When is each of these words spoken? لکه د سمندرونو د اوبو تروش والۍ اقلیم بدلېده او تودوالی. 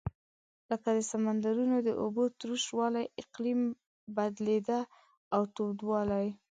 لکه 0.69 0.89
د 0.97 0.99
سمندرونو 1.11 1.77
د 1.87 1.89
اوبو 2.03 2.23
تروش 2.39 2.63
والۍ 2.77 3.05
اقلیم 3.21 3.61
بدلېده 4.15 4.79
او 5.35 5.41
تودوالی. 5.55 6.27